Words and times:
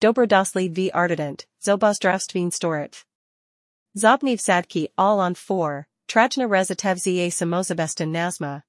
Dobrodosli 0.00 0.70
v 0.70 0.90
Artident, 0.94 1.44
Zobozdravstveen 1.62 2.50
storit. 2.50 3.04
Zobniv 3.94 4.40
sadki 4.40 4.88
all 4.96 5.20
on 5.20 5.34
4, 5.34 5.84
Trajna 6.08 6.48
rezitev 6.48 6.96
za 6.96 7.30
samozabestin 7.30 8.10
nazma. 8.10 8.62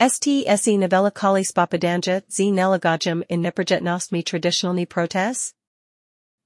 St. 0.00 0.44
se 0.58 0.76
novella 0.76 1.10
kali 1.12 1.44
spopadanja 1.44 2.22
z 2.28 2.50
nelegajum 2.50 3.22
in 3.28 3.42
neprojetnostmi 3.42 4.24
traditionalni 4.24 4.84
protes? 4.84 5.54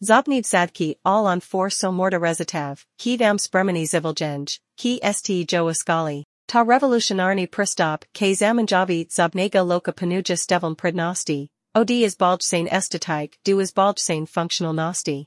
Zobniv 0.05 0.45
sadki 0.45 0.97
all 1.03 1.27
on 1.27 1.41
4 1.41 1.71
so 1.73 1.91
rezitev, 2.21 2.85
ki 2.99 3.17
vam 3.17 3.39
spremeni 3.39 3.87
ziviljenj, 3.87 4.59
ki 4.77 5.01
st 5.03 5.53
jo 5.53 5.71
iskali. 5.71 6.25
Ta 6.47 6.63
revolutionarni 6.63 7.47
pristop 7.47 8.05
k 8.13 8.35
zamanjavi 8.35 9.07
zobnega 9.09 9.67
loka 9.67 9.93
panuja 9.93 10.37
stevan 10.37 10.77
prednosti, 10.77 11.49
od 11.77 11.90
is 11.90 12.16
baljsane 12.16 12.68
estetik 12.72 13.38
du 13.45 13.61
is 13.61 13.72
baljsane 13.72 14.26
functional 14.26 14.72
nosti. 14.72 15.26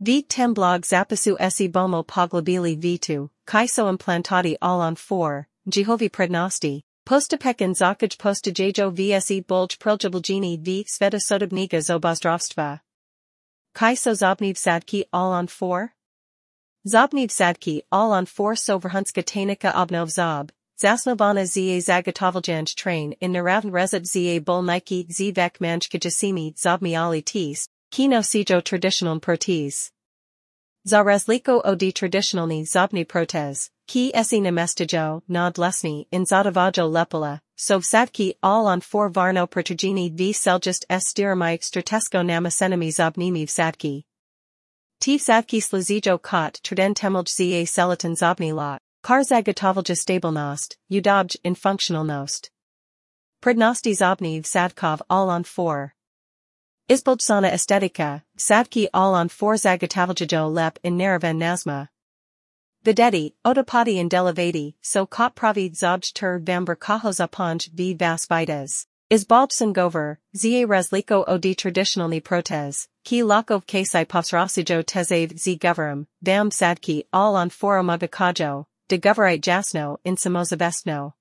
V 0.00 0.22
tem 0.28 0.52
blog 0.54 0.82
zapisu 0.82 1.36
esi 1.40 1.68
bomo 1.68 2.02
poglobili 2.02 2.76
v2, 2.76 3.28
kaiso 3.46 3.88
implantati 3.88 4.56
all 4.60 4.80
on 4.80 4.96
4, 4.96 5.44
Jehovi 5.66 6.08
prednosti, 6.08 6.82
postapekin 7.06 7.74
zakaj 7.74 8.16
postajejo 8.18 8.90
vse 8.90 9.40
bulj 9.46 9.78
priljabilgini 9.78 10.58
v 10.58 10.84
sveta 10.88 11.20
sodobniga 11.20 11.80
zobozdravstva. 11.80 12.80
Kaiso 13.74 14.14
zobniv 14.14 14.56
sadki 14.56 15.04
all 15.12 15.32
on 15.32 15.46
4? 15.46 15.88
Zobniv 16.84 17.30
sadki 17.30 17.82
all 17.92 18.12
on 18.12 18.26
4 18.26 18.56
sovrhunska 18.58 19.22
tanika 19.22 19.72
obnov 19.76 20.08
zob, 20.08 20.50
Zasnovana 20.84 21.46
za 21.46 21.80
zagatovaljanj 21.80 22.74
train 22.76 23.14
in 23.20 23.32
naravn 23.32 23.72
rezet 23.72 24.04
za 24.04 24.40
bol 24.40 24.62
nike 24.62 25.06
zvek 25.08 25.58
manjka 25.60 25.98
jasimi 25.98 26.52
zobmi 26.56 26.94
ali 26.96 27.22
tis, 27.22 27.68
kino 27.90 28.22
sijo 28.22 28.60
traditional 28.60 29.18
protes. 29.18 29.90
Za 30.84 31.02
razliko 31.02 31.62
od 31.64 31.80
traditionalni 31.94 32.64
zobni 32.64 33.04
protez, 33.04 33.70
ki 33.86 34.12
esi 34.14 34.40
namestajo 34.40 35.22
nad 35.26 35.58
lesni 35.58 36.06
in 36.12 36.26
zadavajo 36.26 36.86
lepala, 36.86 37.40
so 37.56 37.78
vsadki 37.78 38.34
all 38.42 38.66
on 38.66 38.80
four 38.82 39.08
varno 39.08 39.46
protegini 39.46 40.10
v 40.10 40.34
seljust 40.34 40.84
estirami 40.90 41.58
stratesko 41.62 42.22
namasenami 42.22 42.90
zobnimi 42.90 43.46
vsadki. 43.46 44.02
Ti 45.00 45.16
vsadki 45.16 45.60
slazijo 45.60 46.18
kot 46.18 46.60
trden 46.62 46.94
temelj 46.94 47.24
za 47.26 47.66
selatin 47.66 48.14
zobni 48.14 48.52
lot. 48.52 48.83
Karzagatovalja 49.04 49.94
stabilnost, 49.96 50.78
udobj 50.90 51.36
in 51.44 51.54
functionalnost. 51.54 52.50
Prednosti 53.42 53.92
zobniv 53.92 54.46
sadkov 54.46 55.02
all 55.10 55.28
on 55.28 55.44
4. 55.44 55.90
Izboljšana 56.88 57.52
estetika, 57.52 58.22
sadki 58.38 58.86
all 58.94 59.14
on 59.14 59.28
4 59.28 59.58
zagatovaljajo 59.58 60.50
lep 60.50 60.78
in 60.82 60.96
naravan 60.96 61.36
nazma. 61.36 61.88
Videti, 62.82 63.34
otopati 63.44 63.98
in 63.98 64.08
delavati, 64.08 64.74
so 64.80 65.04
kot 65.04 65.34
pravi 65.34 65.68
zobj 65.68 66.14
ter 66.14 66.38
vamber 66.38 66.74
kahozapanj 66.74 67.68
v 67.74 67.94
vas 68.00 68.26
vitas. 68.26 68.86
Izboljšan 69.10 69.74
gover, 69.74 70.16
za 70.32 70.64
razliko 70.66 71.24
od 71.28 71.42
traditionalni 71.42 72.22
protez, 72.22 72.88
ki 73.04 73.22
lakov 73.22 73.66
kasai 73.66 74.06
posrasijo 74.06 74.82
tezav 74.82 75.36
z 75.36 75.58
goverum, 75.58 76.06
vam 76.22 76.50
sadki 76.50 77.02
all 77.12 77.36
on 77.36 77.50
4 77.50 77.80
omagakajo, 77.80 78.64
de 78.88 78.98
goverite 78.98 79.42
jasno 79.42 79.98
in 80.04 80.16
samozavestno. 80.16 81.12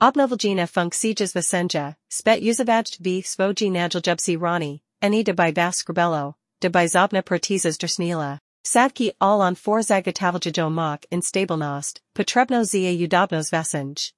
Obnovelgina 0.00 0.66
funksijas 0.66 1.34
vasenja, 1.34 1.96
spet 2.08 2.40
uzavajt 2.42 2.98
v 3.00 3.22
svoji 3.22 3.70
najiljubsi 3.70 4.40
rani, 4.40 4.82
ani 5.02 5.24
de 5.24 5.34
by 5.34 5.52
vaskrabello, 5.52 6.34
de 6.60 6.70
by 6.70 6.86
zobna 6.86 7.22
protizas 7.22 7.76
drsnila. 7.76 8.38
Sadki 8.64 9.10
all 9.20 9.40
on 9.40 9.54
four 9.54 9.80
zagatavaljajo 9.80 10.70
mok 10.70 11.06
in 11.10 11.22
stabilnost, 11.22 12.00
potrebno 12.14 12.64
za 12.64 12.78
udobnos 12.78 13.50
vasenj. 13.50 14.12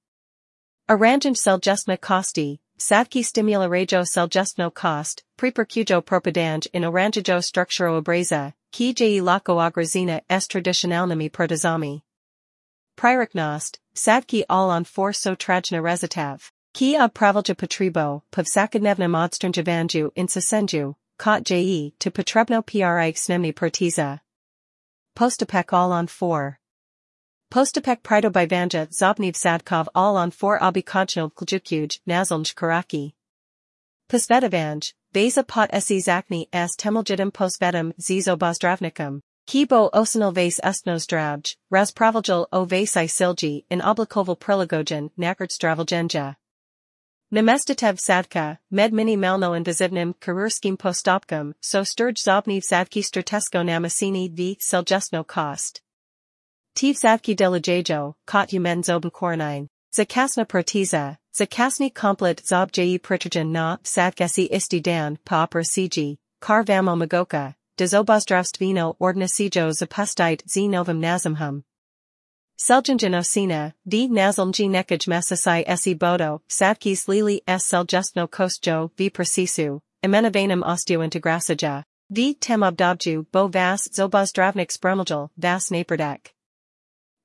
Aranjant 0.89 1.37
seljustna 1.37 1.97
kosti, 1.97 2.59
sadki 2.77 3.23
stimularajo 3.23 4.05
seljustno 4.05 4.69
kost, 4.69 5.23
prepercujo 5.37 6.01
propadanj 6.01 6.67
in 6.73 6.83
oranjajo 6.83 7.41
strukturo 7.41 7.97
obraza, 7.97 8.53
ki 8.71 8.93
je 8.99 9.21
lako 9.21 9.57
agrazina 9.59 10.21
est 10.29 10.51
tradicionalnami 10.51 11.29
protozami. 11.29 12.01
Priroknost, 13.01 13.79
sadki 13.95 14.43
all 14.47 14.69
on 14.69 14.83
four 14.83 15.11
so 15.11 15.33
trajna 15.33 15.81
rezitav. 15.81 16.51
Ki 16.71 16.95
ob 16.95 17.15
pravilja 17.15 17.55
potribo, 17.55 18.21
povsakadnevna 18.31 19.09
modstranjavanju 19.09 20.11
in 20.15 20.27
sasenju, 20.27 20.93
kot 21.17 21.49
je 21.49 21.93
to 21.97 22.11
potrebno 22.11 22.63
pri 22.63 23.13
snemni 23.13 23.53
protiza. 23.53 24.19
Postapek 25.15 25.73
all 25.73 25.91
on 25.91 26.05
four. 26.05 26.59
Postapek 27.49 28.03
pridobivanja 28.03 28.87
zobniv 28.89 29.33
sadkov 29.33 29.87
all 29.95 30.15
on 30.15 30.29
four 30.29 30.59
obikonchno 30.59 31.31
kljukuj 31.33 31.97
nazlnj 32.05 32.53
karaki. 32.53 33.13
Posvetavanj, 34.11 34.93
beza 35.11 35.41
pot 35.43 35.71
esi 35.73 35.99
zakni 35.99 36.47
s 36.53 36.75
temeljidim 36.75 37.93
zizobozdravnikum. 37.97 39.23
Kibo 39.47 39.89
osinal 39.93 40.33
vase 40.33 40.59
estnosdrabj, 40.63 41.55
razpravalgil 41.71 42.45
o 42.51 42.65
vasi 42.65 43.07
silgi 43.07 43.65
in 43.69 43.81
oblikoval 43.81 44.37
prilagogen 44.37 45.09
nakardstravalgenja. 45.17 46.35
Nemestatev 47.33 47.97
sadka, 47.97 48.57
med 48.69 48.91
mini 48.93 49.15
malno 49.15 49.51
invizivnim 49.51 50.13
karurskim 50.19 50.77
postopkum 50.77 51.53
so 51.61 51.81
sturj 51.81 52.17
zobniv 52.17 52.61
sadki 52.61 53.01
stratesko 53.01 53.63
namasini 53.63 54.29
v 54.29 54.57
seljestno 54.59 55.23
kost. 55.23 55.81
Tiv 56.75 56.95
sadki 56.95 57.35
delajejo, 57.35 58.15
kot 58.25 58.53
umen 58.53 58.83
zoben 58.83 59.11
koronine. 59.11 59.67
Zakasna 59.93 60.45
protiza, 60.45 61.17
zakasni 61.33 61.89
komplet 61.93 62.41
zob 62.45 62.71
je 62.77 62.99
pritrogen 62.99 63.51
na 63.51 63.77
isti 63.83 64.79
dan 64.81 65.17
pa 65.25 65.47
cg, 65.47 66.17
kar 66.39 66.63
vamo 66.63 66.95
magoka, 66.95 67.55
Dezobozdravstveno 67.81 68.95
ordnasijo 68.99 69.71
zapustite 69.71 70.43
z 70.45 70.67
novim 70.67 70.99
nazimhum. 70.99 71.63
Seljanjanosina, 72.57 73.73
d 73.89 74.07
nazalnji 74.07 74.69
nekaj 74.69 75.07
mesasai 75.07 75.63
esi 75.67 75.95
bodo, 75.95 76.39
savkis 76.47 77.07
lili 77.07 77.41
s 77.47 77.63
seljustno 77.65 78.27
kostjo 78.27 78.89
v 78.97 79.09
precisu, 79.09 79.81
imenovanim 80.03 80.63
osteointegrasija. 80.63 81.83
V 82.09 82.33
tem 82.39 82.63
obdobju 82.63 83.25
bo 83.31 83.47
vas 83.47 83.87
zobozdravnik 83.91 84.71
spremljal 84.71 85.29
vas 85.37 85.71
napredek. 85.71 86.29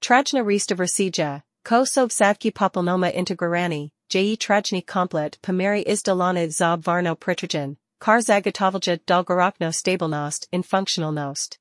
Trajna 0.01 0.43
restavrasija, 0.43 1.43
ko 1.69 1.85
so 1.85 2.07
vsadki 2.07 2.51
popolnoma 2.51 3.11
integrarani, 3.11 3.91
je 4.13 4.37
trajni 4.37 4.83
komplet 4.83 5.39
pomeri 5.43 5.85
izdalana 5.87 6.49
zob 6.49 6.87
varno 6.87 7.15
pritrogen, 7.15 7.77
kar 7.99 8.21
zagatovalja 8.21 8.99
dolgorokno 9.07 9.73
stabilnost 9.73 10.49
in 10.53 10.63
functionalnost. 10.63 11.59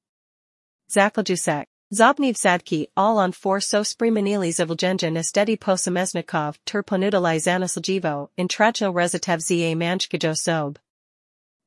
Zaključek. 0.90 1.66
Zobniv 1.94 2.36
sadki 2.36 2.88
all 2.98 3.20
on 3.20 3.32
four 3.32 3.60
so 3.60 3.84
spremenili 3.84 4.52
zaviljenja 4.52 5.12
nestedi 5.12 5.56
posameznikov 5.56 6.58
ter 6.66 6.82
ponudali 6.84 7.40
zanasljivo 7.40 8.30
in 8.38 8.48
trajno 8.48 8.92
rezitev 8.92 9.40
za 9.40 9.76
manjkajo 9.76 10.36
sob. 10.36 10.80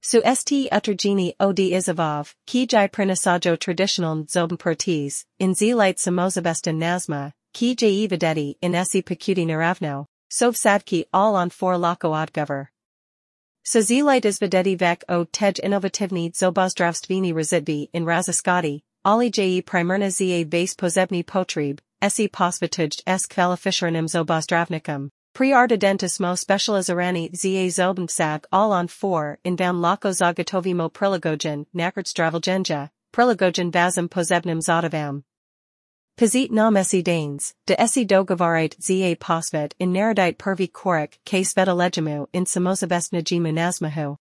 Su 0.02 0.20
st 0.34 0.52
utrgini 0.72 1.32
od 1.38 1.58
izavov, 1.58 2.34
ki 2.46 2.66
jai 2.66 2.88
prinasajo 2.88 3.56
traditional 3.56 4.24
zoben 4.26 4.56
protis, 4.56 5.24
in 5.38 5.54
zelite 5.54 5.98
samozabestin 5.98 6.78
nazma, 6.78 7.32
ki 7.52 7.74
jai 7.74 8.08
videti 8.08 8.54
in 8.60 8.74
esi 8.74 9.02
pecuti 9.02 9.46
naravno, 9.46 10.06
sov 10.30 10.54
sadki 10.54 11.04
all 11.12 11.36
on 11.36 11.50
four 11.50 11.76
lako 11.76 12.10
odgover. 12.10 12.68
Sazilitis 13.68 14.40
videti 14.40 14.76
vek 14.76 15.04
o 15.08 15.24
tej 15.24 15.60
inovativni 15.62 16.30
zobozdravstveni 16.32 17.34
rezidbi 17.34 17.88
in 17.92 18.06
raziskati, 18.06 18.80
ali 19.04 19.26
je 19.26 19.62
primerna 19.62 20.10
za 20.10 20.44
base 20.44 20.74
pozebni 20.74 21.22
potreb, 21.22 21.78
esi 22.00 22.28
posvituj 22.28 23.04
s 23.06 23.26
kvalificernim 23.26 24.08
zobozdravnikom. 24.08 25.10
Priardentismo 25.34 26.36
specializirani 26.36 27.28
za 27.34 27.70
zoben 27.70 28.08
all 28.50 28.72
on 28.72 28.88
4 28.88 29.36
in 29.44 29.56
vam 29.56 29.82
lako 29.82 30.12
zagotovimo 30.12 30.88
prilagogen 30.88 31.66
nakardstravalgenja, 31.74 32.88
prilagogen 33.12 33.70
vazim 33.70 34.08
pozebnim 34.08 34.62
zodavam. 34.62 35.24
Pazit 36.18 36.50
nam 36.50 36.74
danes, 36.74 37.54
de 37.64 37.76
esi 37.78 38.04
dogovarite 38.04 38.74
za 38.80 39.14
posvet 39.20 39.74
in 39.78 39.92
narodite 39.92 40.36
pervi 40.36 40.66
korik 40.66 41.20
ke 41.24 41.44
sveta 41.44 41.72
legimu 41.72 42.26
in 42.32 42.44
samozabestna 42.44 43.22
jimu 43.22 43.52
nazmahu. 43.52 44.16